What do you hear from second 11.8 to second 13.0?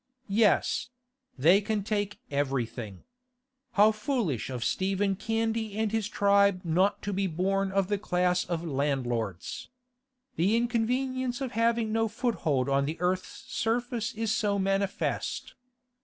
no foothold on the